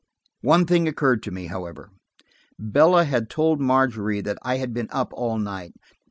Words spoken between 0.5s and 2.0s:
thing occurred to me, however.